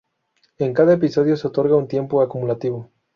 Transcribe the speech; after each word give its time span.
En 0.57 0.73
cada 0.73 0.93
episodio 0.93 1.37
se 1.37 1.45
otorga 1.47 1.75
un 1.75 1.87
tiempo 1.87 2.23
acumulativo. 2.23 2.89